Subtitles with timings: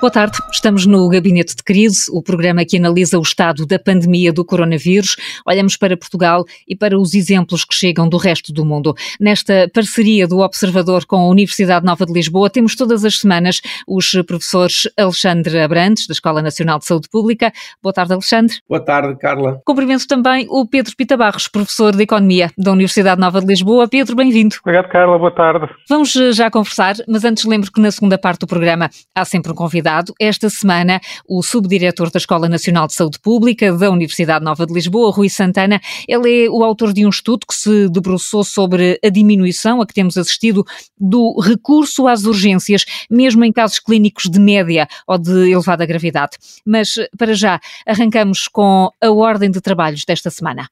[0.00, 4.32] Boa tarde, estamos no Gabinete de Crise, o programa que analisa o estado da pandemia
[4.32, 5.16] do coronavírus.
[5.44, 8.94] Olhamos para Portugal e para os exemplos que chegam do resto do mundo.
[9.18, 14.12] Nesta parceria do Observador com a Universidade Nova de Lisboa, temos todas as semanas os
[14.24, 17.52] professores Alexandre Abrantes, da Escola Nacional de Saúde Pública.
[17.82, 18.56] Boa tarde, Alexandre.
[18.68, 19.60] Boa tarde, Carla.
[19.66, 23.88] Cumprimento também o Pedro Pita Barros, professor de Economia da Universidade Nova de Lisboa.
[23.88, 24.54] Pedro, bem-vindo.
[24.60, 25.18] Obrigado, Carla.
[25.18, 25.68] Boa tarde.
[25.88, 29.56] Vamos já conversar, mas antes lembro que na segunda parte do programa há sempre um
[29.56, 34.66] convidado convidado esta semana o subdiretor da Escola Nacional de Saúde Pública da Universidade Nova
[34.66, 35.80] de Lisboa, Rui Santana.
[36.06, 39.94] Ele é o autor de um estudo que se debruçou sobre a diminuição a que
[39.94, 40.64] temos assistido
[40.98, 46.36] do recurso às urgências, mesmo em casos clínicos de média ou de elevada gravidade.
[46.66, 50.68] Mas, para já, arrancamos com a ordem de trabalhos desta semana.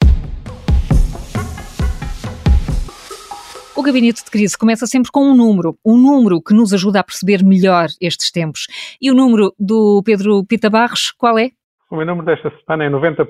[3.76, 7.04] O gabinete de crise começa sempre com um número, um número que nos ajuda a
[7.04, 8.66] perceber melhor estes tempos.
[8.98, 11.50] E o número do Pedro Pita Barros, qual é?
[11.90, 13.26] O meu número desta semana é 90%.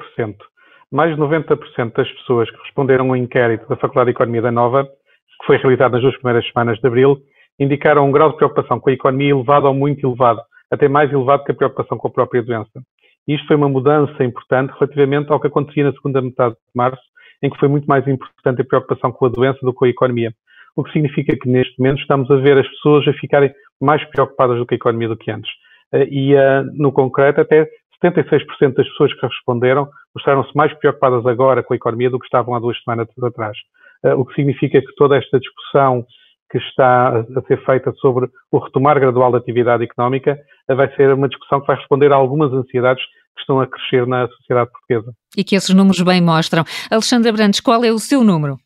[0.92, 4.84] Mais de 90% das pessoas que responderam ao inquérito da Faculdade de Economia da Nova,
[4.84, 7.18] que foi realizado nas duas primeiras semanas de abril,
[7.58, 11.42] indicaram um grau de preocupação com a economia elevado ou muito elevado, até mais elevado
[11.42, 12.80] que a preocupação com a própria doença.
[13.26, 17.02] Isto foi uma mudança importante relativamente ao que acontecia na segunda metade de março,
[17.42, 19.88] em que foi muito mais importante a preocupação com a doença do que com a
[19.88, 20.32] economia.
[20.74, 24.58] O que significa que neste momento estamos a ver as pessoas a ficarem mais preocupadas
[24.58, 25.50] do que a economia do que antes.
[25.92, 27.68] Eh, e eh, no concreto, até
[28.02, 32.54] 76% das pessoas que responderam mostraram-se mais preocupadas agora com a economia do que estavam
[32.54, 33.56] há duas semanas atrás.
[34.04, 36.04] Eh, o que significa que toda esta discussão
[36.50, 41.28] que está a ser feita sobre o retomar gradual da atividade económica vai ser uma
[41.28, 43.02] discussão que vai responder a algumas ansiedades
[43.36, 45.14] que estão a crescer na sociedade portuguesa.
[45.36, 46.64] E que esses números bem mostram.
[46.90, 48.58] Alexandra Brandes, qual é o seu número?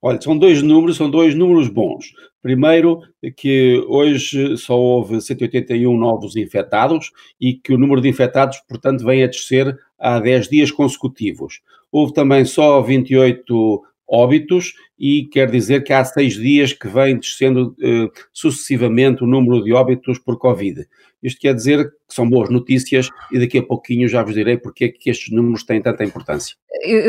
[0.00, 2.12] Olha, são dois números, são dois números bons.
[2.40, 3.00] Primeiro,
[3.36, 7.10] que hoje só houve 181 novos infectados
[7.40, 11.60] e que o número de infectados, portanto, vem a descer há 10 dias consecutivos.
[11.90, 17.76] Houve também só 28 óbitos e quer dizer que há seis dias que vem descendo
[17.80, 20.86] eh, sucessivamente o número de óbitos por Covid.
[21.22, 24.84] Isto quer dizer que são boas notícias e daqui a pouquinho já vos direi porque
[24.84, 26.54] é que estes números têm tanta importância.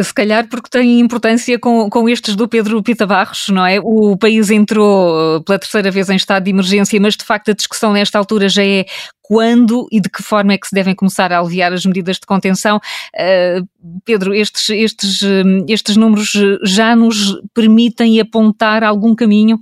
[0.04, 3.80] Se calhar porque têm importância com, com estes do Pedro Pita Barros, não é?
[3.80, 7.54] O país entrou eh, pela terceira vez em estado de emergência, mas de facto a
[7.54, 8.86] discussão nesta altura já é
[9.22, 12.26] quando e de que forma é que se devem começar a aliviar as medidas de
[12.26, 12.78] contenção.
[13.16, 13.64] Uh,
[14.04, 15.22] Pedro, estes, estes,
[15.68, 16.34] estes números
[16.64, 19.60] já nos permitem apontar algum caminho?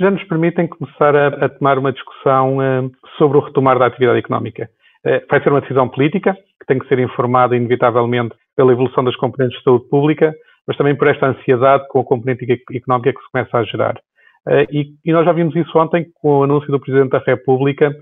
[0.00, 4.18] Já nos permitem começar a, a tomar uma discussão uh, sobre o retomar da atividade
[4.18, 4.70] económica.
[5.04, 9.14] Uh, vai ser uma decisão política, que tem que ser informada inevitavelmente pela evolução das
[9.16, 10.34] componentes de saúde pública,
[10.66, 13.94] mas também por esta ansiedade com a componente económica que se começa a gerar.
[14.48, 17.94] Uh, e, e, nós já vimos isso ontem com o anúncio do Presidente da República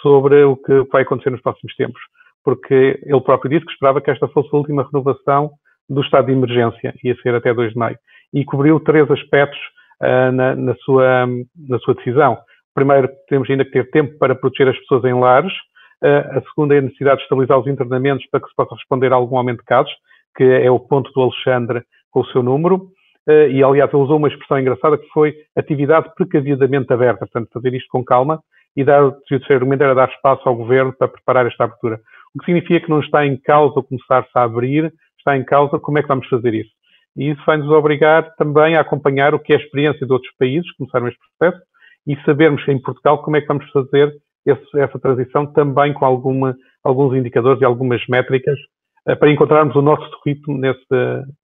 [0.00, 2.00] sobre o que vai acontecer nos próximos tempos,
[2.42, 5.50] porque ele próprio disse que esperava que esta fosse a última renovação
[5.86, 7.98] do estado de emergência, ia ser até 2 de maio,
[8.32, 9.60] e cobriu três aspectos
[10.02, 11.26] uh, na, na, sua,
[11.56, 12.38] na sua decisão.
[12.74, 15.52] Primeiro, temos ainda que ter tempo para proteger as pessoas em lares.
[16.02, 19.12] Uh, a segunda é a necessidade de estabilizar os internamentos para que se possa responder
[19.12, 19.92] a algum aumento de casos,
[20.36, 22.88] que é o ponto do Alexandre com o seu número.
[23.28, 27.72] Uh, e, aliás, ele usou uma expressão engraçada que foi atividade precavidamente aberta, portanto, fazer
[27.74, 28.42] isto com calma
[28.76, 32.00] e dar, o terceiro argumento era dar espaço ao governo para preparar esta abertura.
[32.34, 35.98] O que significa que não está em causa começar-se a abrir, está em causa como
[35.98, 36.70] é que vamos fazer isso.
[37.16, 40.32] E isso vai nos obrigar também a acompanhar o que é a experiência de outros
[40.38, 41.62] países que começaram este processo
[42.06, 44.12] e sabermos em Portugal como é que vamos fazer
[44.46, 48.58] esse, essa transição também com alguma, alguns indicadores e algumas métricas
[49.08, 50.82] uh, para encontrarmos o nosso ritmo nesse,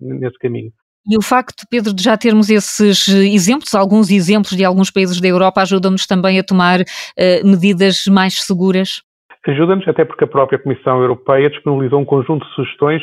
[0.00, 0.72] nesse caminho.
[1.06, 5.28] E o facto, Pedro, de já termos esses exemplos, alguns exemplos de alguns países da
[5.28, 9.02] Europa, ajuda-nos também a tomar uh, medidas mais seguras?
[9.46, 13.02] Ajuda-nos, até porque a própria Comissão Europeia disponibilizou um conjunto de sugestões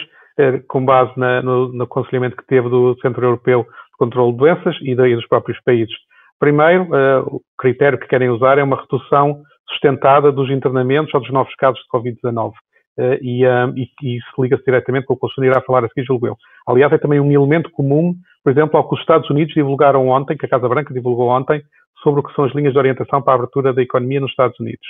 [0.68, 4.76] com base na, no, no aconselhamento que teve do Centro Europeu de Controlo de Doenças
[4.82, 5.96] e daí dos próprios países.
[6.40, 11.32] Primeiro, uh, o critério que querem usar é uma redução sustentada dos internamentos ou dos
[11.32, 12.52] novos casos de Covid-19.
[12.98, 15.84] Uh, e, uh, e, e, isso liga-se diretamente com o que o senhor irá falar
[15.84, 16.38] a seguir, julgo eu.
[16.68, 20.38] Aliás, é também um elemento comum, por exemplo, ao que os Estados Unidos divulgaram ontem,
[20.38, 21.62] que a Casa Branca divulgou ontem,
[22.02, 24.60] sobre o que são as linhas de orientação para a abertura da economia nos Estados
[24.60, 24.88] Unidos.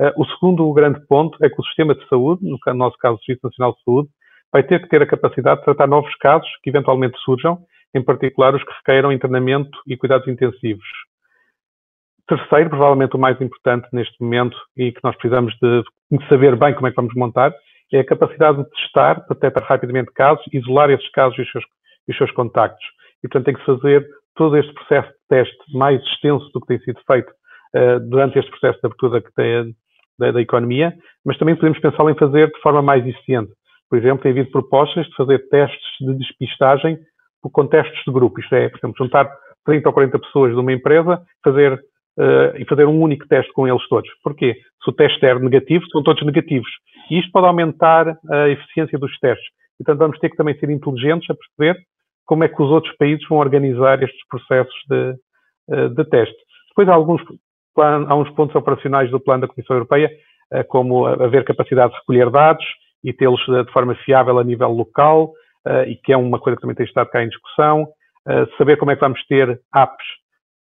[0.00, 3.24] Uh, o segundo grande ponto é que o sistema de saúde, no nosso caso o
[3.24, 4.08] Serviço Nacional de Saúde,
[4.52, 7.58] vai ter que ter a capacidade de tratar novos casos que eventualmente surjam,
[7.94, 10.86] em particular os que requeiram internamento e cuidados intensivos.
[12.26, 15.82] Terceiro, provavelmente o mais importante neste momento e que nós precisamos de,
[16.28, 17.54] saber bem como é que vamos montar,
[17.92, 21.64] é a capacidade de testar, detectar rapidamente casos, isolar esses casos e os seus,
[22.06, 22.84] e os seus contactos.
[23.24, 26.78] E, portanto, tem que fazer todo este processo de teste mais extenso do que tem
[26.80, 27.30] sido feito
[27.74, 29.74] uh, durante este processo de abertura tem,
[30.18, 33.52] da, da economia, mas também podemos pensá-lo em fazer de forma mais eficiente.
[33.88, 36.98] Por exemplo, tem havido propostas de fazer testes de despistagem
[37.42, 38.40] com testes de grupo.
[38.40, 39.30] Isto é, por exemplo, juntar
[39.64, 43.66] 30 ou 40 pessoas de uma empresa fazer, uh, e fazer um único teste com
[43.66, 44.10] eles todos.
[44.22, 44.56] Porquê?
[44.82, 46.70] Se o teste é negativo, são todos negativos.
[47.10, 49.46] E isto pode aumentar a eficiência dos testes.
[49.78, 51.80] Portanto, vamos ter que também ser inteligentes a perceber
[52.26, 55.14] como é que os outros países vão organizar estes processos de,
[55.70, 56.36] uh, de teste.
[56.70, 57.22] Depois há alguns
[57.76, 60.10] há uns pontos operacionais do plano da Comissão Europeia,
[60.52, 62.64] uh, como haver capacidade de recolher dados
[63.04, 65.32] e tê-los de forma fiável a nível local,
[65.86, 67.86] e que é uma coisa que também tem estado cá em discussão
[68.56, 70.06] saber como é que vamos ter apps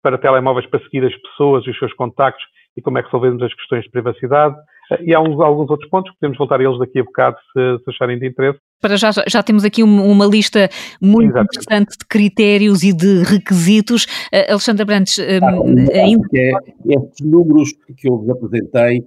[0.01, 2.43] para telemóveis para seguir as pessoas e os seus contactos
[2.77, 4.55] e como é que resolvemos as questões de privacidade.
[5.01, 7.83] E há uns, alguns outros pontos que podemos voltar a eles daqui a bocado se,
[7.83, 8.59] se acharem de interesse.
[8.79, 10.69] Para já, já temos aqui uma lista
[11.01, 11.57] muito Exatamente.
[11.57, 14.05] interessante de critérios e de requisitos.
[14.31, 16.27] Uh, Alexandra Brandes, ah, ainda...
[16.33, 16.51] É,
[16.85, 19.03] estes números que eu vos apresentei,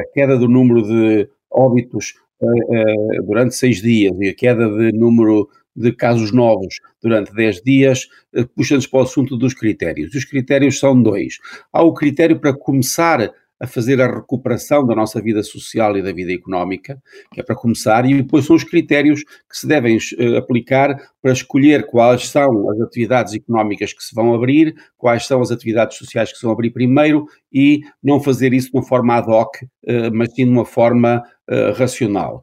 [0.00, 5.48] a queda do número de óbitos uh, durante seis dias e a queda de número
[5.78, 10.12] de casos novos durante 10 dias, eh, puxando-nos para o assunto dos critérios.
[10.12, 11.38] Os critérios são dois.
[11.72, 16.12] Há o critério para começar a fazer a recuperação da nossa vida social e da
[16.12, 17.00] vida económica,
[17.32, 21.32] que é para começar, e depois são os critérios que se devem uh, aplicar para
[21.32, 26.30] escolher quais são as atividades económicas que se vão abrir, quais são as atividades sociais
[26.30, 29.68] que se vão abrir primeiro e não fazer isso de uma forma ad hoc, uh,
[30.12, 32.42] mas sim de uma forma uh, racional.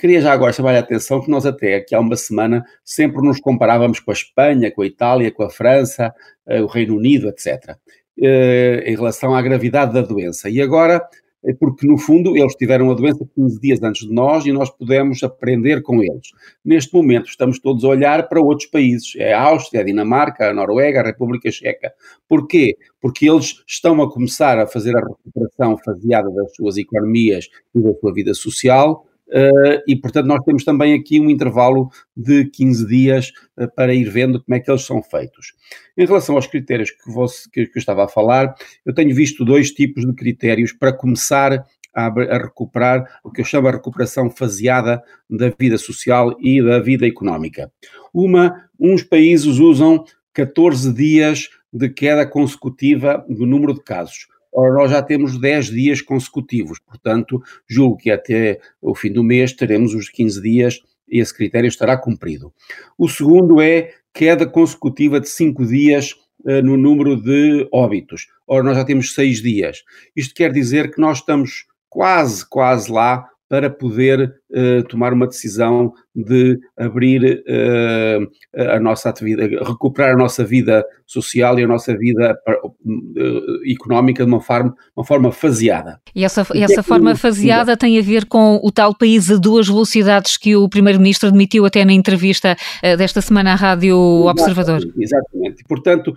[0.00, 3.40] queria já agora chamar a atenção que nós até aqui há uma semana sempre nos
[3.40, 6.14] comparávamos com a Espanha, com a Itália, com a França,
[6.46, 7.76] o Reino Unido, etc
[8.18, 10.48] eh, em relação à gravidade da doença.
[10.48, 11.06] E agora,
[11.54, 15.22] porque no fundo eles tiveram a doença 15 dias antes de nós e nós pudemos
[15.22, 16.30] aprender com eles.
[16.64, 20.54] Neste momento estamos todos a olhar para outros países, é a Áustria, a Dinamarca, a
[20.54, 21.92] Noruega, a República Checa.
[22.28, 22.76] Porquê?
[23.00, 27.94] Porque eles estão a começar a fazer a recuperação faseada das suas economias e da
[27.94, 33.32] sua vida social Uh, e, portanto, nós temos também aqui um intervalo de 15 dias
[33.58, 35.54] uh, para ir vendo como é que eles são feitos.
[35.96, 39.44] Em relação aos critérios que, você, que, que eu estava a falar, eu tenho visto
[39.44, 44.30] dois tipos de critérios para começar a, a, recuperar o que eu chamo a recuperação
[44.30, 47.72] faseada da vida social e da vida económica.
[48.12, 54.28] Uma, uns países usam 14 dias de queda consecutiva do número de casos.
[54.56, 59.52] Ora, nós já temos 10 dias consecutivos, portanto, julgo que até o fim do mês
[59.52, 62.50] teremos os 15 dias e esse critério estará cumprido.
[62.96, 68.28] O segundo é queda consecutiva de 5 dias uh, no número de óbitos.
[68.46, 69.84] Ora, nós já temos 6 dias.
[70.16, 75.92] Isto quer dizer que nós estamos quase, quase lá para poder uh, tomar uma decisão
[76.14, 82.36] de abrir uh, a nossa atividade, recuperar a nossa vida social e a nossa vida
[82.48, 86.00] uh, económica de uma forma, uma forma faseada.
[86.14, 89.36] E essa, e essa é forma faseada tem a ver com o tal país a
[89.36, 92.56] duas velocidades que o Primeiro-Ministro admitiu até na entrevista
[92.98, 94.78] desta semana à Rádio Observador.
[94.78, 95.64] Exatamente, exatamente.
[95.68, 96.16] Portanto,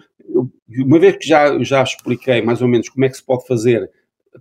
[0.69, 3.89] uma vez que já, já expliquei mais ou menos como é que se pode fazer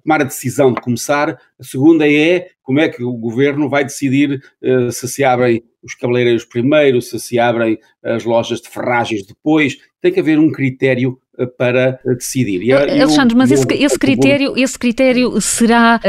[0.02, 1.30] tomar a decisão de começar.
[1.58, 5.94] A segunda é como é que o governo vai decidir uh, se se abrem os
[5.94, 9.76] cabeleireiros primeiro, se se abrem as lojas de ferragens depois.
[10.00, 12.62] Tem que haver um critério uh, para uh, decidir.
[12.62, 16.00] E, Alexandre, mas esse, esse, critério, esse critério será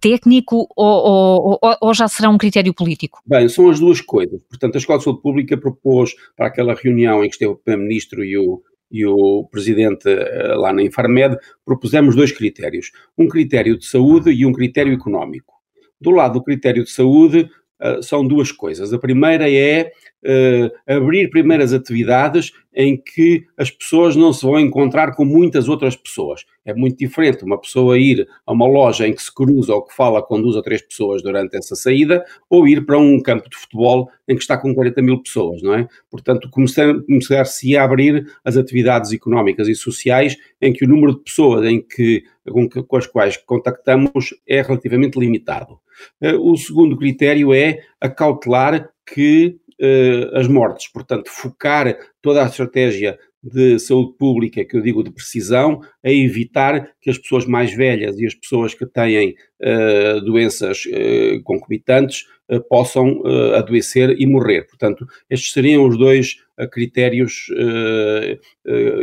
[0.00, 3.20] técnico ou, ou, ou, já será um critério político?
[3.26, 4.40] Bem, são as duas coisas.
[4.48, 8.24] Portanto, a Escola de Saúde Pública propôs para aquela reunião em que esteve o Primeiro-Ministro
[8.24, 13.86] e o, e o presidente eh, lá na Infarmed, propusemos dois critérios: um critério de
[13.86, 15.54] saúde e um critério económico.
[16.00, 18.92] Do lado do critério de saúde, uh, são duas coisas.
[18.92, 19.92] A primeira é
[20.24, 25.96] uh, abrir primeiras atividades em que as pessoas não se vão encontrar com muitas outras
[25.96, 26.44] pessoas.
[26.64, 29.94] É muito diferente uma pessoa ir a uma loja em que se cruza ou que
[29.94, 33.56] fala com duas ou três pessoas durante essa saída, ou ir para um campo de
[33.56, 35.88] futebol em que está com 40 mil pessoas, não é?
[36.08, 41.66] Portanto, começar-se a abrir as atividades económicas e sociais em que o número de pessoas
[41.66, 45.80] em que, com, com as quais contactamos é relativamente limitado.
[46.20, 53.18] Eh, o segundo critério é acautelar que uh, as mortes, portanto, focar toda a estratégia
[53.42, 58.18] de saúde pública, que eu digo de precisão, a evitar que as pessoas mais velhas
[58.18, 63.22] e as pessoas que têm uh, doenças uh, concomitantes uh, possam
[63.54, 64.66] adoecer e morrer.
[64.66, 66.36] Portanto, estes seriam os dois
[66.72, 67.46] critérios,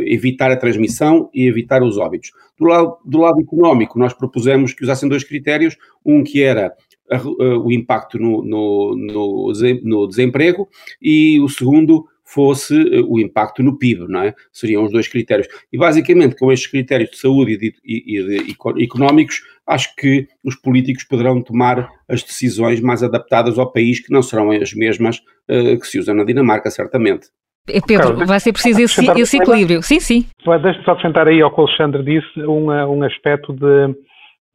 [0.04, 2.30] evitar a transmissão e evitar os óbitos.
[2.58, 5.74] Do lado, do lado económico, nós propusemos que usassem dois critérios,
[6.04, 6.74] um que era
[7.10, 10.68] a, a, o impacto no, no, no, no, desemprego
[11.00, 14.34] e o segundo fosse uh, o impacto no PIB, não é?
[14.52, 15.46] Seriam os dois critérios.
[15.72, 20.56] E basicamente, com estes critérios de saúde e, de, e, de, económicos, acho que os
[20.56, 25.78] políticos poderão tomar as decisões mais adaptadas ao país, que não serão as mesmas uh,
[25.78, 27.28] que se usam na Dinamarca, certamente.
[27.66, 29.82] Pedro, Carlos, vai ser preciso esse, esse equilíbrio.
[29.82, 30.26] Sim, sim.
[30.62, 33.94] Deixe-me só acrescentar aí ao que o Alexandre disse um, um aspecto de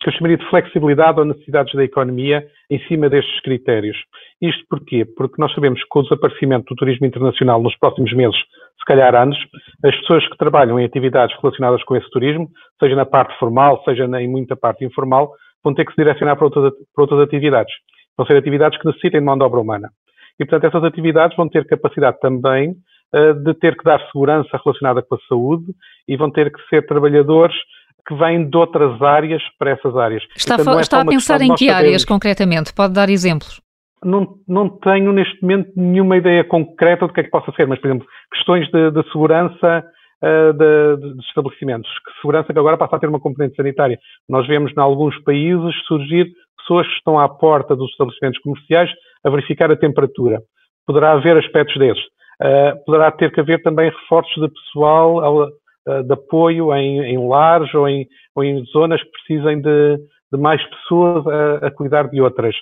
[0.01, 3.97] que eu chamaria de flexibilidade ou necessidades da economia em cima destes critérios.
[4.41, 5.05] Isto porquê?
[5.05, 8.37] Porque nós sabemos que com o desaparecimento do turismo internacional nos próximos meses,
[8.79, 9.37] se calhar anos,
[9.83, 14.05] as pessoas que trabalham em atividades relacionadas com esse turismo, seja na parte formal, seja
[14.19, 15.31] em muita parte informal,
[15.63, 17.73] vão ter que se direcionar para outras, para outras atividades.
[18.17, 19.89] Vão ser atividades que necessitem de mão de obra humana.
[20.39, 22.71] E, portanto, essas atividades vão ter capacidade também
[23.13, 25.65] uh, de ter que dar segurança relacionada com a saúde
[26.07, 27.55] e vão ter que ser trabalhadores
[28.07, 30.23] que vêm de outras áreas para essas áreas.
[30.35, 32.73] Está, Portanto, é está a pensar em que áreas concretamente?
[32.73, 33.61] Pode dar exemplos?
[34.03, 37.79] Não, não tenho neste momento nenhuma ideia concreta do que é que possa ser, mas,
[37.79, 39.85] por exemplo, questões de, de segurança
[40.23, 43.99] uh, de, de, estabelecimentos, que segurança que agora passa a ter uma componente sanitária.
[44.27, 46.27] Nós vemos em alguns países surgir
[46.57, 48.89] pessoas que estão à porta dos estabelecimentos comerciais
[49.23, 50.41] a verificar a temperatura.
[50.87, 52.03] Poderá haver aspectos desses.
[52.41, 55.47] Uh, poderá ter que haver também reforços de pessoal
[55.85, 59.97] de apoio em, em lares ou em, ou em, zonas que precisem de,
[60.31, 62.55] de mais pessoas a, a, cuidar de outras.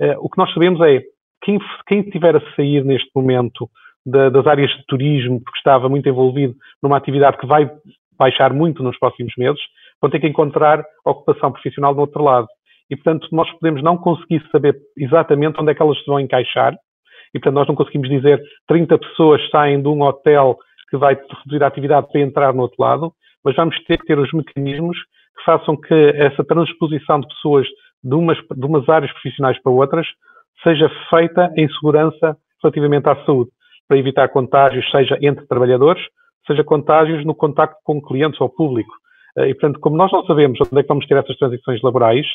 [0.00, 1.02] Uh, o que nós sabemos é
[1.42, 3.68] quem, quem estiver a sair neste momento
[4.04, 7.70] da, das áreas de turismo, porque estava muito envolvido numa atividade que vai
[8.18, 9.60] baixar muito nos próximos meses,
[10.00, 12.46] vão ter que encontrar ocupação profissional do outro lado.
[12.90, 16.74] E, portanto, nós podemos não conseguir saber exatamente onde é que elas vão encaixar,
[17.34, 20.58] e, portanto, nós não conseguimos dizer 30 pessoas saem de um hotel
[20.90, 23.12] que vai reduzir a atividade para entrar no outro lado,
[23.44, 24.96] mas vamos ter que ter os mecanismos
[25.36, 27.66] que façam que essa transposição de pessoas
[28.02, 30.06] de umas, de umas áreas profissionais para outras
[30.62, 33.50] seja feita em segurança relativamente à saúde,
[33.88, 36.02] para evitar contágios, seja entre trabalhadores,
[36.46, 38.92] seja contágios no contacto com clientes ou público.
[39.38, 42.26] Eh, e, portanto, como nós não sabemos onde é que vamos ter essas transições laborais,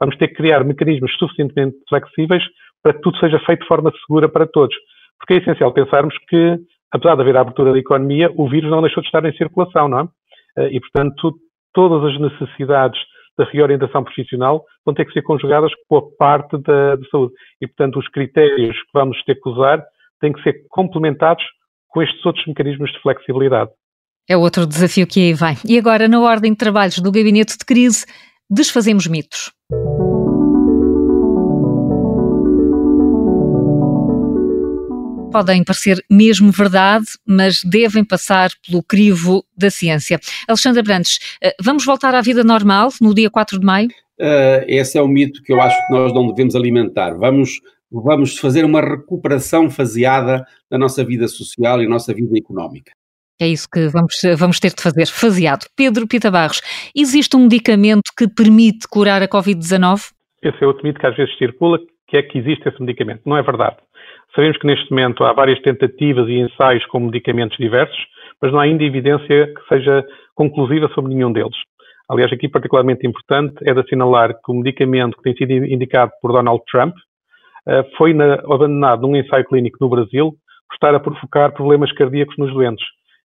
[0.00, 2.42] vamos ter que criar mecanismos suficientemente flexíveis
[2.82, 4.74] para que tudo seja feito de forma segura para todos.
[5.18, 6.58] Porque é essencial pensarmos que,
[6.94, 9.88] apesar de haver a abertura da economia, o vírus não deixou de estar em circulação,
[9.88, 10.08] não é?
[10.58, 11.34] Eh, e, portanto,
[11.74, 12.98] todas as necessidades
[13.36, 17.34] da reorientação profissional vão ter que ser conjugadas com a parte da, da saúde.
[17.60, 19.84] E, portanto, os critérios que vamos ter que usar
[20.20, 21.44] têm que ser complementados
[21.88, 23.70] com estes outros mecanismos de flexibilidade.
[24.30, 25.54] É outro desafio que aí vai.
[25.68, 28.06] E agora, na ordem de trabalhos do Gabinete de Crise,
[28.48, 29.52] desfazemos mitos.
[35.34, 40.20] Podem parecer mesmo verdade, mas devem passar pelo crivo da ciência.
[40.46, 43.88] Alexandra Brandes, eh, vamos voltar à vida normal no dia 4 de maio?
[44.16, 47.14] Uh, esse é o mito que eu acho que nós não devemos alimentar.
[47.18, 47.60] Vamos,
[47.90, 52.92] vamos fazer uma recuperação faseada da nossa vida social e nossa vida económica.
[53.40, 55.66] É isso que vamos, vamos ter de fazer, faseado.
[55.74, 56.60] Pedro Pita Barros,
[56.94, 60.12] existe um medicamento que permite curar a Covid-19?
[60.40, 63.22] Esse é outro mito que às vezes circula, que é que existe esse medicamento.
[63.26, 63.78] Não é verdade.
[64.34, 67.96] Sabemos que neste momento há várias tentativas e ensaios com medicamentos diversos,
[68.42, 71.56] mas não há ainda evidência que seja conclusiva sobre nenhum deles.
[72.08, 76.32] Aliás, aqui particularmente importante é de assinalar que o medicamento que tem sido indicado por
[76.32, 76.94] Donald Trump
[77.66, 80.32] eh, foi abandonado num ensaio clínico no Brasil
[80.68, 82.84] por estar a provocar problemas cardíacos nos doentes.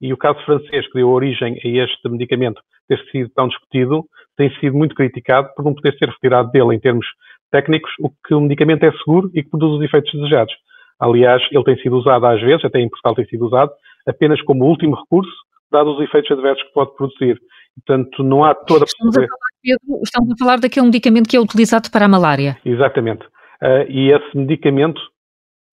[0.02, 4.04] E o caso francês que deu origem a este medicamento ter sido tão discutido
[4.36, 7.06] tem sido muito criticado por não poder ser retirado dele em termos
[7.50, 10.54] técnicos, o que o medicamento é seguro e que produz os efeitos desejados.
[11.00, 13.72] Aliás, ele tem sido usado às vezes, até em Portugal tem sido usado,
[14.06, 15.32] apenas como último recurso,
[15.72, 17.40] dado os efeitos adversos que pode produzir.
[17.74, 19.28] Portanto, não há toda estamos a, falar,
[19.62, 22.58] Pedro, estamos a falar daquele medicamento que é utilizado para a malária.
[22.64, 23.24] Exatamente.
[23.62, 25.00] Uh, e esse medicamento,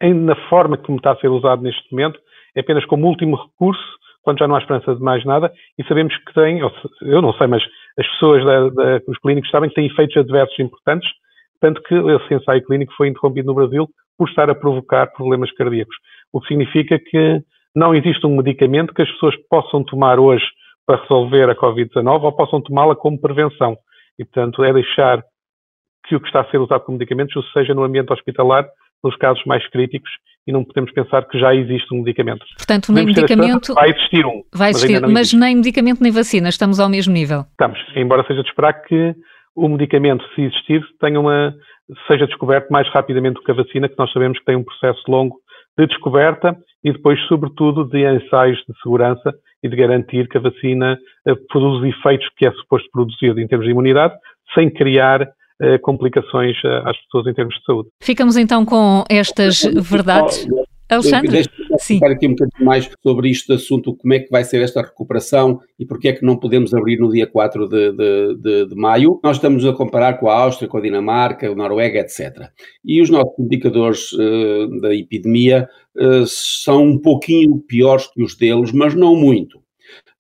[0.02, 2.20] em, na forma como está a ser usado neste momento,
[2.56, 3.84] é apenas como último recurso,
[4.22, 6.60] quando já não há esperança de mais nada, e sabemos que tem,
[7.02, 7.64] eu não sei, mas
[7.98, 11.10] as pessoas, da, da, os clínicos sabem que tem efeitos adversos importantes,
[11.60, 13.88] tanto que esse ensaio clínico foi interrompido no Brasil
[14.18, 15.96] por estar a provocar problemas cardíacos.
[16.34, 17.42] O que significa que
[17.76, 20.46] não existe um medicamento que as pessoas possam tomar hoje
[20.86, 23.78] para resolver a Covid-19 ou possam tomá-la como prevenção.
[24.18, 25.22] E, portanto, é deixar
[26.08, 28.66] que o que está a ser usado como medicamentos seja no ambiente hospitalar,
[29.04, 30.10] nos casos mais críticos,
[30.48, 32.46] e não podemos pensar que já existe um medicamento.
[32.58, 33.74] Portanto, nem medicamento.
[33.74, 34.42] Vai existir um.
[34.56, 37.42] Vai existir, mas, mas nem medicamento nem vacina, estamos ao mesmo nível.
[37.52, 39.14] Estamos, embora seja de esperar que
[39.58, 41.54] o medicamento, se existir, tenha uma,
[42.08, 45.02] seja descoberto mais rapidamente do que a vacina, que nós sabemos que tem um processo
[45.08, 45.36] longo
[45.78, 49.34] de descoberta e depois, sobretudo, de ensaios de segurança
[49.64, 50.98] e de garantir que a vacina
[51.28, 54.14] uh, produz os efeitos que é suposto produzir em termos de imunidade,
[54.54, 57.90] sem criar uh, complicações uh, às pessoas em termos de saúde.
[58.02, 60.48] Ficamos então com estas verdades.
[60.90, 64.62] Alexandre, Deixa-me explicar aqui um bocadinho mais sobre este assunto, como é que vai ser
[64.62, 68.66] esta recuperação e porque é que não podemos abrir no dia 4 de, de, de,
[68.68, 69.20] de maio.
[69.24, 72.50] Nós estamos a comparar com a Áustria, com a Dinamarca, a Noruega, etc.
[72.86, 75.68] E os nossos indicadores uh, da epidemia
[75.98, 79.60] uh, são um pouquinho piores que os deles, mas não muito.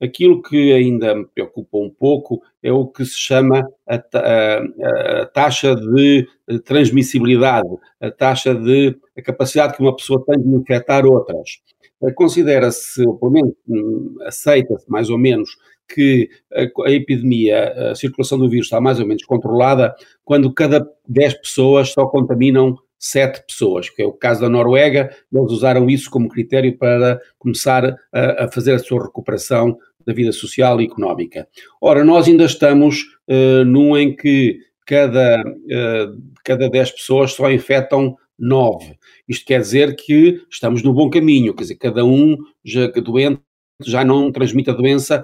[0.01, 5.25] Aquilo que ainda me preocupa um pouco é o que se chama a, a, a
[5.27, 6.27] taxa de
[6.63, 7.67] transmissibilidade,
[7.99, 11.59] a taxa de a capacidade que uma pessoa tem de infectar outras.
[12.03, 15.49] Eh, considera-se, ou pelo menos hum, aceita-se mais ou menos,
[15.87, 21.35] que a, epidemia, a circulação do vírus está mais ou menos controlada quando cada 10
[21.35, 26.27] pessoas só contaminam sete pessoas, que é o caso da Noruega, eles usaram isso como
[26.27, 31.45] critério para começar a, a fazer a sua recuperação da vida social e económica.
[31.81, 38.15] Ora, nós ainda estamos uh, num em que cada, uh, cada 10 pessoas só infectam
[38.39, 38.97] 9.
[39.27, 43.41] Isto quer dizer que estamos no bom caminho, quer dizer, cada um já doente
[43.85, 45.23] já não transmite a doença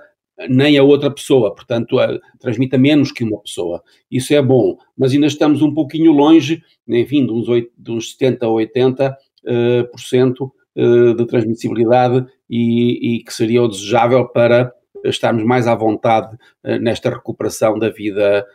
[0.50, 3.82] nem a outra pessoa, portanto, a, transmita menos que uma pessoa.
[4.12, 8.12] Isso é bom, mas ainda estamos um pouquinho longe, enfim, de uns, 8, de uns
[8.12, 12.26] 70 a 80 uh, por cento uh, de transmissibilidade
[12.56, 14.72] e, e, que seria o desejável para
[15.06, 18.46] estarmos mais à vontade uh, nesta recuperação da vida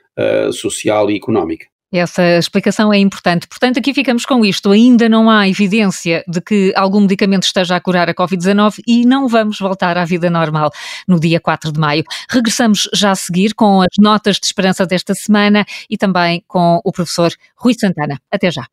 [0.50, 1.66] social e económica.
[1.92, 3.46] Essa explicação é importante.
[3.48, 4.70] Portanto, aqui ficamos com isto.
[4.70, 9.26] Ainda não há evidência de que algum medicamento esteja a curar a Covid-19 e não
[9.26, 10.70] vamos voltar à vida normal
[11.06, 12.04] no dia 4 de maio.
[12.28, 16.92] Regressamos já a seguir com as notas de esperança desta semana e também com o
[16.92, 18.20] professor Rui Santana.
[18.30, 18.66] Até já.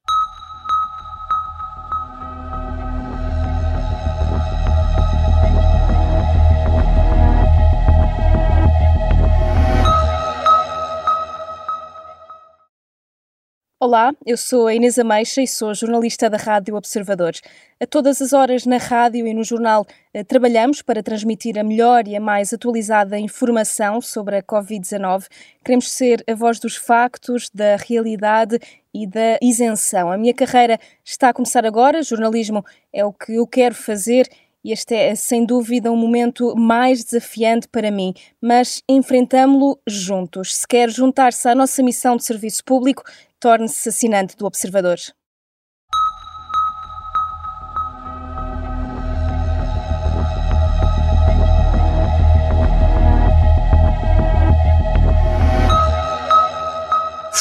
[13.87, 17.33] Olá, eu sou a Inês Ameixa e sou jornalista da Rádio Observador.
[17.79, 22.07] A todas as horas na rádio e no jornal eh, trabalhamos para transmitir a melhor
[22.07, 25.27] e a mais atualizada informação sobre a Covid-19.
[25.63, 28.57] Queremos ser a voz dos factos, da realidade
[28.91, 30.11] e da isenção.
[30.11, 34.27] A minha carreira está a começar agora, jornalismo é o que eu quero fazer
[34.65, 40.55] e este é, sem dúvida, um momento mais desafiante para mim, mas enfrentamo-lo juntos.
[40.55, 43.03] Se quer juntar-se à nossa missão de serviço público,
[43.45, 44.97] torne-se assinante do Observador.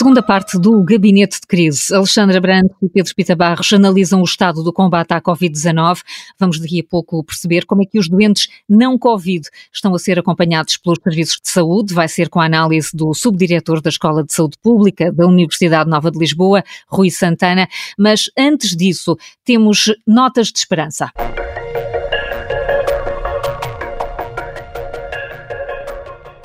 [0.05, 1.95] Segunda parte do Gabinete de Crise.
[1.95, 6.03] Alexandra Branco e Pedro Pita Barros analisam o estado do combate à Covid-19.
[6.39, 10.19] Vamos daqui a pouco perceber como é que os doentes não Covid estão a ser
[10.19, 11.95] acompanhados pelos serviços de saúde.
[11.95, 16.11] Vai ser com a análise do subdiretor da Escola de Saúde Pública da Universidade Nova
[16.11, 17.67] de Lisboa, Rui Santana.
[17.99, 21.11] Mas antes disso, temos notas de esperança.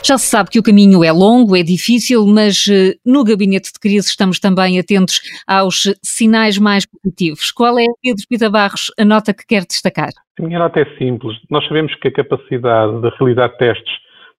[0.04, 3.80] Já se sabe que o caminho é longo, é difícil, mas eh, no gabinete de
[3.80, 7.52] crise estamos também atentos aos sinais mais positivos.
[7.52, 10.10] Qual é, Pedro Pita Barros, a nota que quer destacar?
[10.40, 11.38] A minha nota é simples.
[11.52, 13.94] Nós sabemos que a capacidade de realizar testes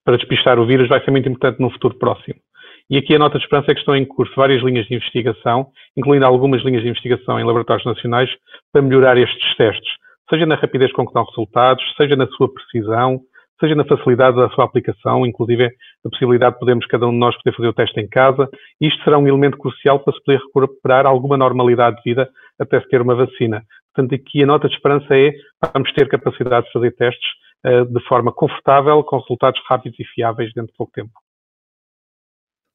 [0.05, 2.41] para despistar o vírus vai ser muito importante no futuro próximo.
[2.89, 5.69] E aqui a nota de esperança é que estão em curso várias linhas de investigação,
[5.97, 8.29] incluindo algumas linhas de investigação em laboratórios nacionais,
[8.73, 9.93] para melhorar estes testes,
[10.29, 13.21] seja na rapidez com que dão resultados, seja na sua precisão,
[13.61, 17.37] seja na facilidade da sua aplicação, inclusive a possibilidade de podermos cada um de nós
[17.37, 18.49] poder fazer o teste em casa.
[18.81, 22.89] Isto será um elemento crucial para se poder recuperar alguma normalidade de vida até se
[22.89, 23.63] ter uma vacina.
[23.95, 25.33] Portanto, aqui a nota de esperança é
[25.73, 27.29] vamos ter capacidade de fazer testes
[27.67, 31.13] uh, de forma confortável, com resultados rápidos e fiáveis dentro de pouco tempo.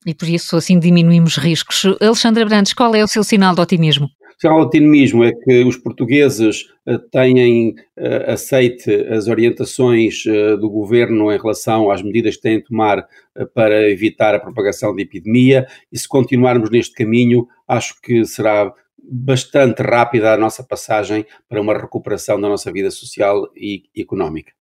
[0.05, 1.83] E por isso assim diminuímos riscos.
[1.99, 4.07] Alexandra Brandes, qual é o seu sinal de otimismo?
[4.43, 10.69] O o otimismo é que os portugueses uh, tenham uh, aceite as orientações uh, do
[10.69, 13.07] governo em relação às medidas que têm de tomar
[13.53, 19.81] para evitar a propagação da epidemia e se continuarmos neste caminho, acho que será bastante
[19.81, 24.54] rápida a nossa passagem para uma recuperação da nossa vida social e económica.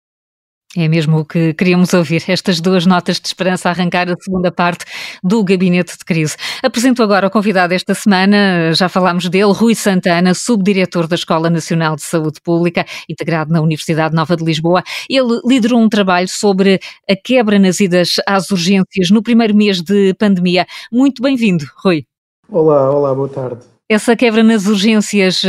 [0.75, 4.51] É mesmo o que queríamos ouvir, estas duas notas de esperança a arrancar a segunda
[4.51, 4.85] parte
[5.23, 6.35] do Gabinete de Crise.
[6.63, 11.95] Apresento agora o convidado esta semana, já falámos dele, Rui Santana, subdiretor da Escola Nacional
[11.95, 14.81] de Saúde Pública, integrado na Universidade Nova de Lisboa.
[15.07, 20.15] Ele liderou um trabalho sobre a quebra nas idas às urgências no primeiro mês de
[20.15, 20.65] pandemia.
[20.91, 22.03] Muito bem-vindo, Rui.
[22.49, 23.72] Olá, olá, boa tarde.
[23.89, 25.41] Essa quebra nas urgências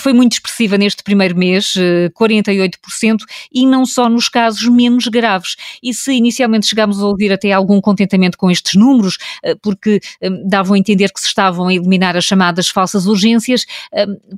[0.00, 1.74] foi muito expressiva neste primeiro mês,
[2.18, 3.18] 48%,
[3.52, 5.56] e não só nos casos menos graves.
[5.82, 9.18] E se inicialmente chegámos a ouvir até algum contentamento com estes números,
[9.62, 10.00] porque
[10.46, 13.66] davam a entender que se estavam a eliminar as chamadas falsas urgências,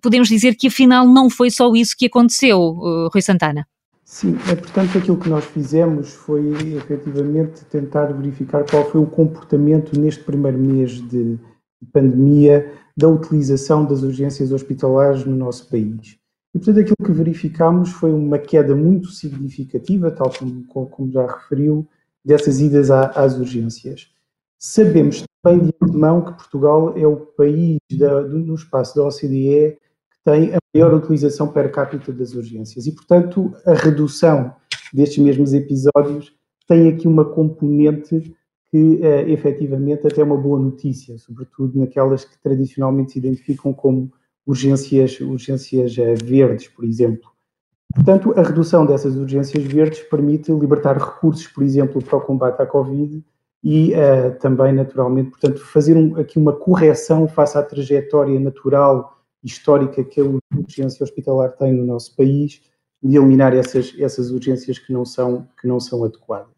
[0.03, 3.67] podemos dizer que afinal não foi só isso que aconteceu, Rui Santana.
[4.05, 9.99] Sim, é, portanto, aquilo que nós fizemos foi efetivamente tentar verificar qual foi o comportamento
[9.99, 11.39] neste primeiro mês de
[11.93, 16.19] pandemia da utilização das urgências hospitalares no nosso país.
[16.55, 21.87] E, portanto, aquilo que verificámos foi uma queda muito significativa, tal como, como já referiu,
[22.25, 24.09] dessas idas às urgências.
[24.59, 29.77] Sabemos também de antemão que Portugal é o país da, do, no espaço da OCDE
[30.25, 32.87] tem a maior utilização per capita das urgências.
[32.87, 34.55] E, portanto, a redução
[34.93, 36.33] destes mesmos episódios
[36.67, 38.35] tem aqui uma componente
[38.75, 44.11] que uh, efetivamente até é uma boa notícia, sobretudo naquelas que tradicionalmente se identificam como
[44.45, 47.31] urgências, urgências uh, verdes, por exemplo.
[47.95, 52.67] Portanto, a redução dessas urgências verdes permite libertar recursos, por exemplo, para o combate à
[52.67, 53.25] Covid
[53.63, 60.03] e uh, também, naturalmente, portanto, fazer um, aqui uma correção face à trajetória natural histórica
[60.03, 62.61] que a urgência hospitalar tem no nosso país,
[63.01, 66.54] de eliminar essas, essas urgências que não são, que não são adequadas.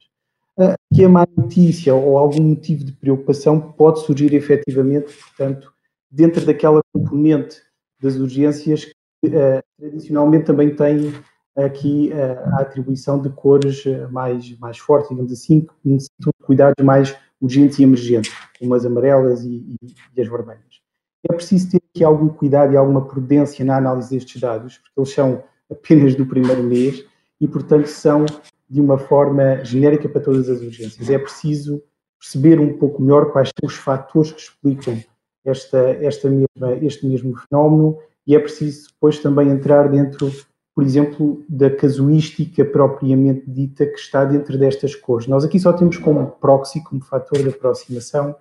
[0.94, 5.70] Que a má notícia ou algum motivo de preocupação pode surgir efetivamente, portanto,
[6.10, 7.60] dentro daquela componente
[8.00, 11.12] das urgências que uh, tradicionalmente também tem
[11.56, 16.46] aqui uh, a atribuição de cores eh, mais, mais fortes, digamos assim, que necessitam de
[16.46, 20.80] cuidados mais urgentes e emergentes, como as amarelas e, e, e as vermelhas.
[21.28, 25.10] É preciso ter aqui algum cuidado e alguma prudência na análise destes dados, porque eles
[25.10, 27.04] são apenas do primeiro mês
[27.40, 28.26] e, portanto, são
[28.68, 31.08] de uma forma genérica para todas as urgências.
[31.08, 31.82] É preciso
[32.18, 35.00] perceber um pouco melhor quais são os fatores que explicam
[35.44, 40.32] esta, esta mesma, este mesmo fenómeno e é preciso depois também entrar dentro,
[40.74, 45.28] por exemplo, da casuística propriamente dita que está dentro destas cores.
[45.28, 48.34] Nós aqui só temos como proxy, como fator de aproximação,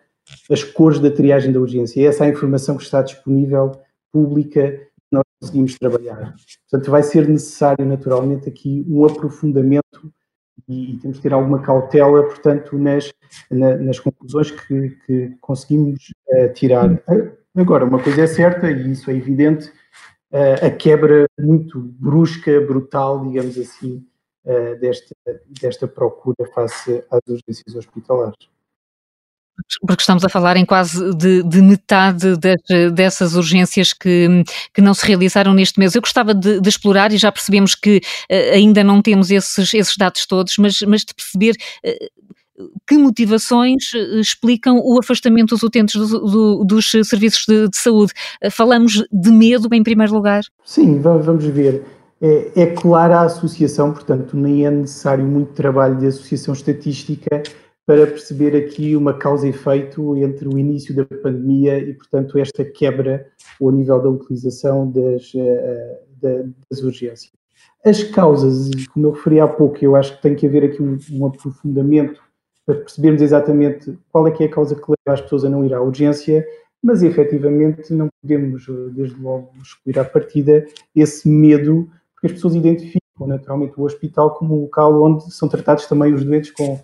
[0.50, 2.08] as cores da triagem da urgência.
[2.08, 3.80] Essa é a informação que está disponível,
[4.12, 4.80] pública,
[5.45, 6.36] conseguimos trabalhar.
[6.69, 10.13] Portanto, vai ser necessário, naturalmente, aqui um aprofundamento
[10.67, 13.13] e, e temos que ter alguma cautela, portanto, nas,
[13.49, 17.01] na, nas conclusões que, que conseguimos uh, tirar.
[17.55, 19.67] Agora, uma coisa é certa, e isso é evidente,
[20.31, 24.05] uh, a quebra muito brusca, brutal, digamos assim,
[24.45, 25.15] uh, desta,
[25.62, 28.55] desta procura face às urgências hospitalares
[29.88, 34.94] porque estamos a falar em quase de, de metade das, dessas urgências que, que não
[34.94, 35.96] se realizaram neste mês.
[35.96, 39.98] Eu gostava de, de explorar, e já percebemos que uh, ainda não temos esses, esses
[39.98, 41.56] dados todos, mas, mas de perceber.
[41.86, 42.26] Uh,
[42.88, 48.13] que motivações eh, explicam o afastamento dos utentes do, do, dos serviços de, de, saúde?
[48.50, 50.41] Falamos de medo em primeiro lugar?
[50.63, 51.84] Sim, vamos ver.
[52.22, 57.44] É, é clara a associação, portanto, nem é necessário muito trabalho de associação estatística
[57.86, 62.65] para perceber aqui uma causa e efeito entre o início da pandemia e, portanto, esta
[62.65, 63.28] quebra
[63.62, 66.00] ao nível da utilização das, eh,
[66.69, 67.32] das urgências.
[67.86, 70.98] As causas, como eu referi há pouco, eu acho que tem que haver aqui um,
[71.12, 72.19] um aprofundamento
[72.65, 75.63] para percebermos exatamente qual é que é a causa que leva as pessoas a não
[75.63, 76.43] ir à urgência,
[76.82, 83.02] mas efetivamente não podemos, desde logo, excluir à partida esse medo, porque as pessoas identificam
[83.28, 86.80] naturalmente o hospital como um local onde são tratados também os doentes com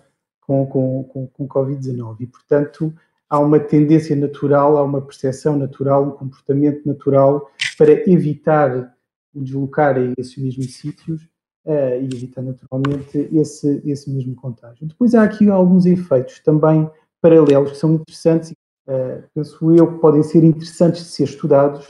[0.52, 2.16] com, com, com, com Covid-19.
[2.20, 2.92] E, portanto,
[3.28, 8.94] há uma tendência natural, há uma percepção natural, um comportamento natural para evitar
[9.34, 11.22] o deslocar a esses mesmos sítios
[11.64, 14.86] uh, e evitar naturalmente esse, esse mesmo contágio.
[14.86, 16.90] Depois há aqui alguns efeitos também
[17.22, 21.86] paralelos que são interessantes, uh, penso eu, que podem ser interessantes de ser estudados,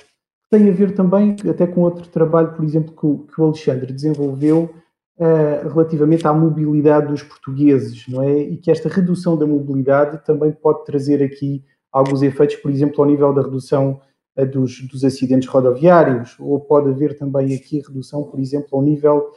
[0.49, 3.93] tem a ver também até com outro trabalho, por exemplo, que o, que o Alexandre
[3.93, 4.73] desenvolveu
[5.19, 8.39] uh, relativamente à mobilidade dos portugueses, não é?
[8.39, 13.09] E que esta redução da mobilidade também pode trazer aqui alguns efeitos, por exemplo, ao
[13.09, 14.01] nível da redução
[14.37, 19.31] uh, dos, dos, acidentes rodoviários, ou pode haver também aqui redução, por exemplo, ao nível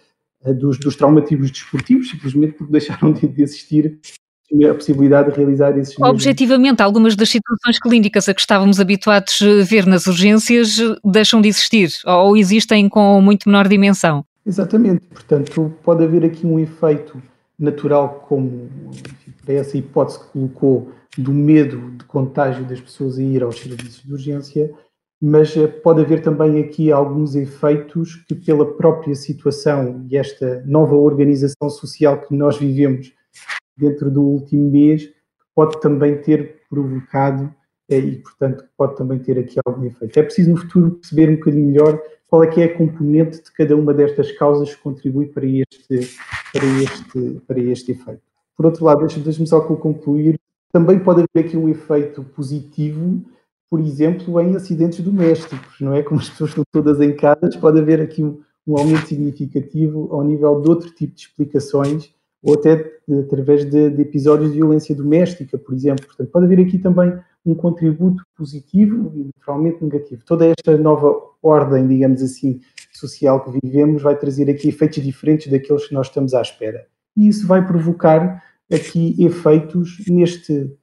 [0.44, 4.00] uh, dos, dos traumatismos desportivos, simplesmente porque deixaram de, de existir
[4.70, 6.82] a possibilidade de realizar esses Objetivamente, mesmos.
[6.82, 11.90] algumas das situações clínicas a que estávamos habituados a ver nas urgências deixam de existir
[12.06, 14.24] ou existem com muito menor dimensão.
[14.46, 17.20] Exatamente, portanto, pode haver aqui um efeito
[17.58, 18.70] natural, como
[19.44, 24.04] para essa hipótese que colocou, do medo de contágio das pessoas a ir aos serviços
[24.04, 24.72] de urgência,
[25.22, 30.94] mas eh, pode haver também aqui alguns efeitos que, pela própria situação e esta nova
[30.94, 33.14] organização social que nós vivemos
[33.78, 35.10] dentro do último mês,
[35.56, 37.54] pode também ter provocado
[37.90, 40.20] e, portanto, pode também ter aqui algum efeito.
[40.20, 42.02] É preciso no futuro perceber um bocadinho melhor
[42.36, 46.18] qual é que é a componente de cada uma destas causas que contribui para este,
[46.52, 48.22] para este, para este efeito.
[48.58, 50.38] Por outro lado, deixe-me só concluir,
[50.70, 53.24] também pode haver aqui um efeito positivo,
[53.70, 56.04] por exemplo, em acidentes domésticos, não é?
[56.04, 60.22] Como as pessoas estão todas em casa, pode haver aqui um, um aumento significativo ao
[60.22, 65.58] nível de outro tipo de explicações ou até através de, de, episódios de violência doméstica,
[65.58, 66.06] por exemplo.
[66.06, 70.24] Portanto, pode haver aqui também um contributo positivo e naturalmente negativo.
[70.26, 72.60] Toda esta nova ordem, digamos assim,
[72.92, 76.88] social que vivemos vai trazer aqui efeitos diferentes daqueles que nós estamos à espera.
[77.16, 80.76] E isso vai provocar aqui efeitos neste,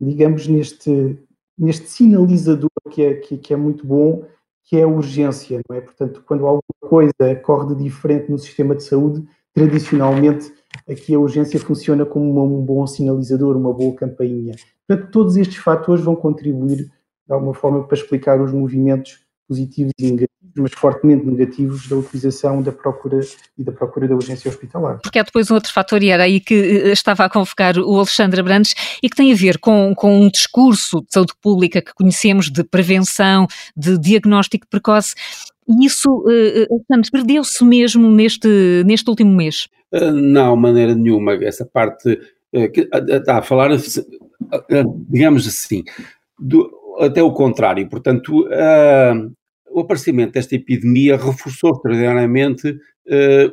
[0.00, 1.18] digamos, neste,
[1.58, 4.24] neste sinalizador que é, que, que é muito bom,
[4.64, 5.80] que é a urgência, não é?
[5.80, 10.52] Portanto, quando alguma coisa corre de diferente no sistema de saúde, tradicionalmente
[10.88, 14.54] aqui a urgência funciona como um bom sinalizador, uma boa campainha.
[14.86, 16.90] Portanto, todos estes fatores vão contribuir
[17.26, 22.62] de alguma forma para explicar os movimentos positivos e negativos, mas fortemente negativos da utilização
[22.62, 23.20] da procura
[23.58, 25.00] e da procura da urgência hospitalar.
[25.02, 27.96] Porque há depois um outro fator, e era aí que eh, estava a convocar o
[27.96, 31.94] Alexandre Brandes, e que tem a ver com, com um discurso de saúde pública que
[31.94, 35.14] conhecemos de prevenção, de diagnóstico precoce,
[35.68, 39.68] e isso, uh, Alexandre, perdeu-se mesmo neste, neste último mês?
[39.92, 41.34] Uh, não, maneira nenhuma.
[41.34, 42.18] Essa parte
[42.72, 43.70] que está a falar,
[45.08, 45.82] digamos assim,
[46.38, 47.88] do, até o contrário.
[47.88, 48.46] Portanto,
[49.72, 52.78] o aparecimento desta epidemia reforçou extraordinariamente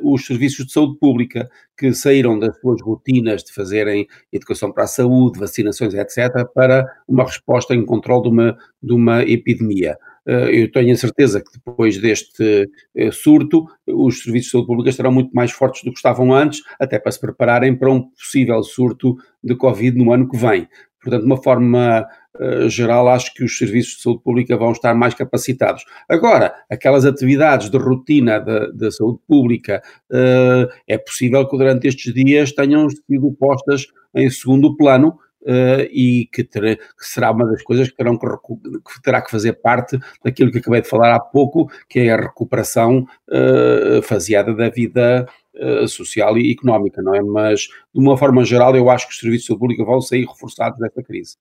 [0.02, 4.86] os serviços de saúde pública, que saíram das suas rotinas de fazerem educação para a
[4.86, 9.96] saúde, vacinações, etc., para uma resposta em controle de uma, de uma epidemia.
[10.26, 14.90] Eh, eu tenho a certeza que depois deste eh, surto, os serviços de saúde pública
[14.90, 18.62] estarão muito mais fortes do que estavam antes, até para se prepararem para um possível
[18.62, 20.68] surto de Covid no ano que vem.
[21.02, 22.06] Portanto, de uma forma
[22.38, 25.84] uh, geral, acho que os serviços de saúde pública vão estar mais capacitados.
[26.08, 32.52] Agora, aquelas atividades de rotina da saúde pública, uh, é possível que durante estes dias
[32.52, 37.88] tenham sido postas em segundo plano, Uh, e que, ter, que, será uma das coisas
[37.88, 41.68] que, terão que, que, terá que fazer parte daquilo que acabei de falar há pouco,
[41.88, 47.20] que é a recuperação uh, faseada da vida uh, social e económica, não é?
[47.20, 51.02] Mas, de uma forma geral, eu acho que os serviços pública vão sair reforçados desta
[51.02, 51.36] crise.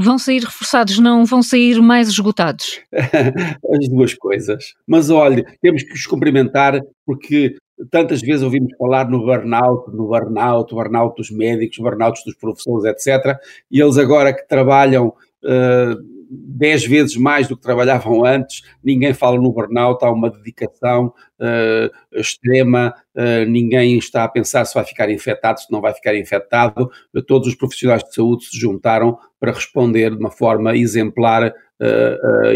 [0.00, 2.80] Vão sair reforçados, não vão sair mais esgotados?
[2.92, 4.74] As duas coisas.
[4.86, 7.56] Mas olha, temos que os cumprimentar porque
[7.90, 13.38] tantas vezes ouvimos falar no burnout, no burnout, burnout dos médicos, burnout dos professores, etc.
[13.70, 19.40] E eles agora que trabalham uh, dez vezes mais do que trabalhavam antes, ninguém fala
[19.40, 21.06] no burnout, há uma dedicação
[21.40, 26.14] uh, extrema, uh, ninguém está a pensar se vai ficar infectado, se não vai ficar
[26.16, 26.90] infectado,
[27.26, 31.52] todos os profissionais de saúde se juntaram para responder de uma forma exemplar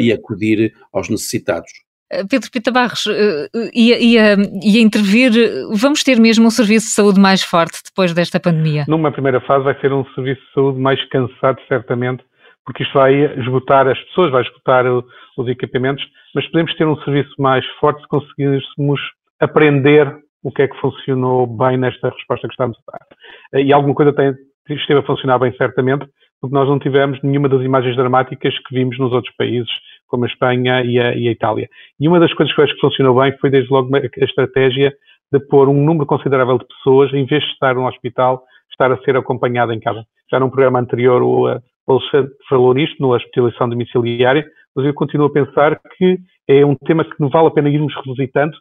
[0.00, 1.70] e acudir aos necessitados.
[2.12, 5.33] Eh, Pedro Pita Barros uh, ia, ia, ia, intervir.
[5.75, 8.85] Vamos ter mesmo um serviço de saúde mais forte depois desta pandemia?
[8.87, 12.22] Numa primeira fase vai ser um serviço de saúde mais cansado, certamente,
[12.66, 17.35] porque isto vai esgotar as pessoas, vai esgotar os equipamentos, mas podemos ter um serviço
[17.38, 19.01] mais forte se conseguíssemos
[19.40, 23.61] aprender o que é que funcionou bem nesta resposta que estamos a dar.
[23.61, 24.35] E alguma coisa tem,
[24.68, 26.05] esteve a funcionar bem, certamente,
[26.40, 29.70] porque nós não tivemos nenhuma das imagens dramáticas que vimos nos outros países
[30.12, 31.66] como a Espanha e a, e a, Itália.
[31.98, 34.92] E uma das coisas que eu acho que funcionou bem foi, desde logo, a estratégia
[35.33, 38.98] de pôr um número considerável de pessoas, em vez de estar no hospital, estar a
[38.98, 40.05] ser acompanhado em casa.
[40.31, 44.44] Já num programa anterior, o, o Alexandre falou nisto, na hospitalização domiciliária,
[44.77, 47.94] mas eu continuo a pensar que é um tema que não vale a pena irmos
[48.05, 48.53] revisitando,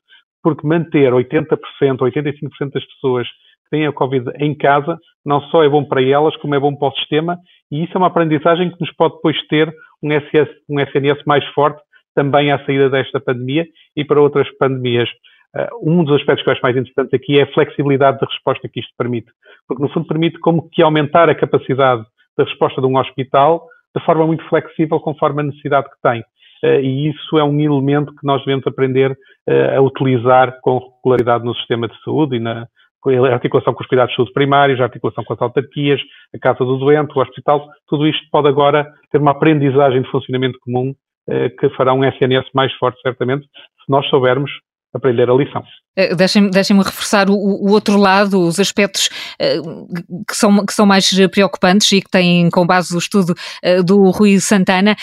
[0.42, 3.28] porque manter 80%, 85% das pessoas
[3.70, 6.88] têm a Covid em casa, não só é bom para elas, como é bom para
[6.88, 7.38] o sistema,
[7.70, 11.46] e isso é uma aprendizagem que nos pode depois ter um, SS, um SNS mais
[11.54, 11.82] forte
[12.16, 15.10] também à saída desta pandemia e para outras pandemias.
[15.56, 18.70] Uh, um dos aspectos que eu acho mais interessantes aqui é a flexibilidade da resposta
[18.70, 19.28] que isto permite,
[19.68, 22.04] porque no fundo permite como que aumentar a capacidade
[22.38, 26.22] da resposta de um hospital de forma muito flexível conforme a necessidade que tem.
[26.64, 31.44] Uh, e isso é um elemento que nós devemos aprender uh, a utilizar com regularidade
[31.44, 32.68] no sistema de saúde e na,
[33.10, 36.00] a articulação com os cuidados de saúde primários, a articulação com as autarquias,
[36.34, 40.60] a casa do doente, o hospital, tudo isto pode agora ter uma aprendizagem de funcionamento
[40.62, 40.94] comum
[41.28, 44.52] eh, que fará um SNS mais forte, certamente, se nós soubermos
[44.94, 45.64] aprender a lição.
[45.96, 49.10] Eh, deixem-me deixem reforçar o, o, outro lado, os aspectos
[49.42, 49.88] uh,
[50.26, 54.10] que, são, que são mais preocupantes e que têm com base o estudo uh, do
[54.10, 54.96] Rui Santana,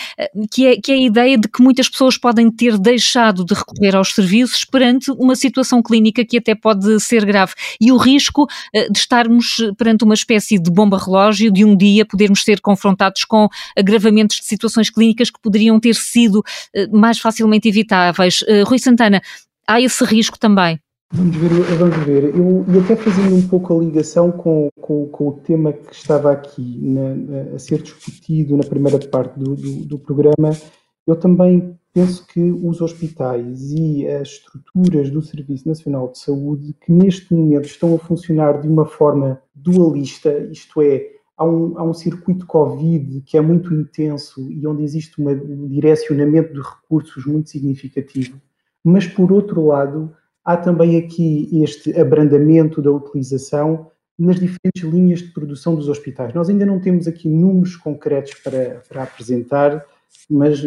[0.51, 3.95] que, é, que é a ideia de que muitas pessoas podem ter deixado de recorrer
[3.95, 8.97] aos serviços perante uma situação clínica que até pode ser grave e o risco de
[8.97, 13.47] estarmos perante uma espécie de bomba relógio, de um dia podermos ser confrontados com
[13.77, 16.43] agravamentos de situações clínicas que poderiam ter sido
[16.91, 18.43] mais facilmente evitáveis.
[18.65, 19.21] Rui Santana,
[19.69, 20.79] há esse risco também.
[21.11, 22.23] Vamos ver, vamos ver.
[22.35, 26.31] Eu, e até fazendo um pouco a ligação com, com, com o tema que estava
[26.31, 30.51] aqui na, a ser discutido na primeira parte do, do, do, programa,
[31.07, 36.91] eu também penso que os hospitais e as estruturas do Serviço Nacional de Saúde, que
[36.91, 41.93] neste momento estão a funcionar de uma forma dualista, isto é, há um, há um
[41.93, 47.49] circuito Covid que é muito intenso e onde existe uma, um direcionamento de recursos muito
[47.49, 48.39] significativo
[48.83, 55.31] mas por outro lado, há também aqui este abrandamento da utilização nas diferentes linhas de
[55.31, 56.33] produção dos hospitais.
[56.33, 59.85] Nós ainda não temos aqui números concretos para, para apresentar,
[60.29, 60.61] mas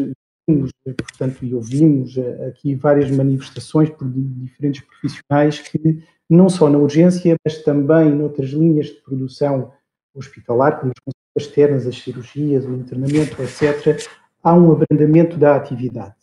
[0.48, 2.16] vimos, portanto, e ouvimos
[2.48, 8.86] aqui várias manifestações por diferentes profissionais que, não só na urgência, mas também noutras linhas
[8.86, 9.72] de produção
[10.14, 14.08] hospitalar, como as consultas externas, as cirurgias, o internamento, etc.,
[14.42, 16.14] há um abrandamento da atividade.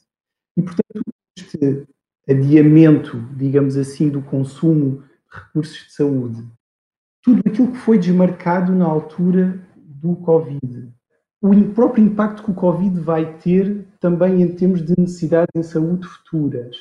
[0.57, 1.01] E, portanto,
[1.41, 1.87] este
[2.27, 6.47] adiamento, digamos assim, do consumo de recursos de saúde,
[7.23, 10.91] tudo aquilo que foi desmarcado na altura do Covid,
[11.41, 16.07] o próprio impacto que o Covid vai ter também em termos de necessidades em saúde
[16.07, 16.75] futuras,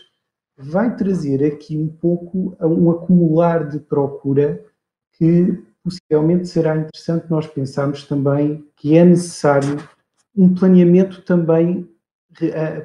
[0.56, 4.64] vai trazer aqui um pouco um acumular de procura
[5.12, 9.78] que possivelmente será interessante nós pensarmos também que é necessário
[10.36, 11.88] um planeamento também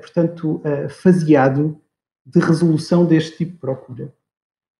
[0.01, 1.79] portanto, eh, faseado
[2.25, 4.13] de resolução deste tipo de procura.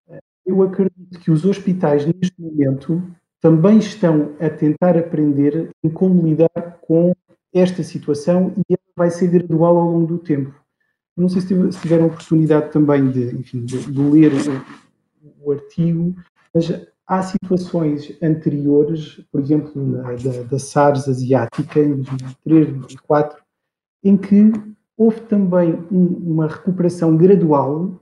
[0.10, 3.04] Eh, eu acredito que os hospitais, neste momento,
[3.42, 7.14] também estão a tentar aprender em como lidar com
[7.54, 10.54] esta situação e ela vai ser gradual ao longo do tempo.
[11.16, 16.16] Não sei se tiveram oportunidade também de, enfim, de, de ler o, o, artigo,
[16.54, 16.72] mas
[17.06, 23.43] há situações anteriores, por exemplo, na, da, da SARS asiática, em 2003, 2004,
[24.04, 24.52] em que
[24.98, 28.00] houve também um, uma recuperação gradual,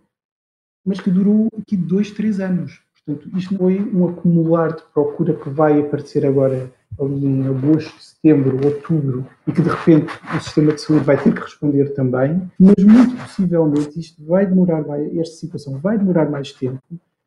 [0.85, 2.81] mas que durou aqui dois, três anos.
[3.05, 8.59] Portanto, isto foi um acumular de procura que vai aparecer agora ali em agosto, setembro,
[8.65, 12.83] outubro, e que de repente o sistema de saúde vai ter que responder também, mas
[12.83, 16.81] muito possivelmente isto vai demorar mais, esta situação vai demorar mais tempo,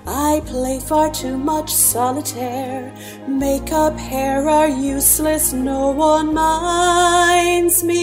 [0.06, 2.94] I play far too much solitaire.
[3.28, 7.98] Makeup, hair are useless, no one minds me.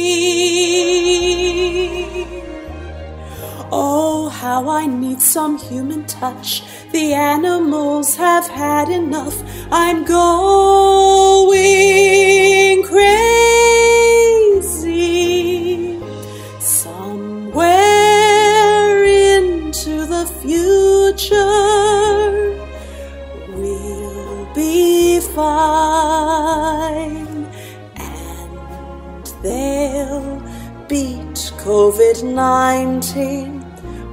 [3.73, 6.63] Oh, how I need some human touch.
[6.93, 9.43] The animals have had enough.
[9.73, 10.64] I'm going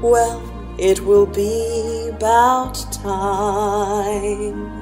[0.02, 0.41] Well,
[0.80, 4.82] it will be about time.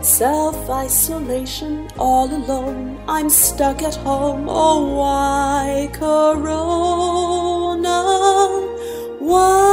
[0.00, 3.00] Self isolation, all alone.
[3.08, 4.46] I'm stuck at home.
[4.48, 6.38] Oh, why, Corona?
[9.18, 9.67] Why?